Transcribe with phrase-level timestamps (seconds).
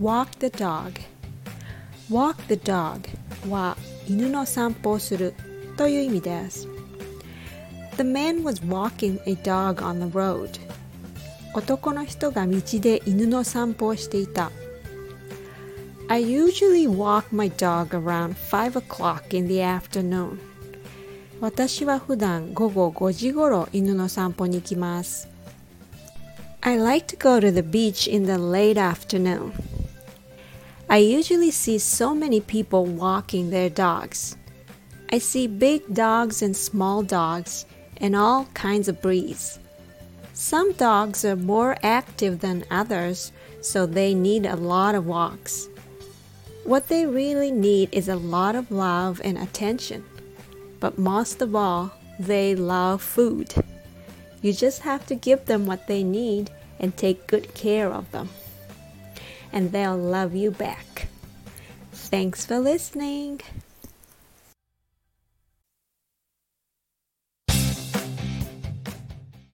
[0.00, 1.00] walk the dog
[2.10, 3.08] walk the dog
[3.48, 3.76] は
[4.08, 5.34] 犬の散歩をする
[5.76, 6.68] という意味です
[7.96, 10.58] The man was walking a dog on the road
[11.54, 14.50] 男の人が道で犬の散歩をしていた
[16.08, 20.38] I usually walk my dog around 5 o'clock in the afternoon
[21.40, 25.28] 私は普段午後5時ごろ犬の散歩に行きます
[26.62, 29.52] I like to go to the beach in the late afternoon
[30.95, 34.37] I usually see so many people walking their dogs.
[35.11, 37.65] I see big dogs and small dogs
[37.97, 39.59] and all kinds of breeds.
[40.31, 45.67] Some dogs are more active than others, so they need a lot of walks.
[46.63, 50.05] What they really need is a lot of love and attention.
[50.79, 51.91] But most of all,
[52.21, 53.53] they love food.
[54.41, 58.29] You just have to give them what they need and take good care of them
[59.55, 61.07] and they'll love you back.
[61.91, 63.41] Thanks for listening.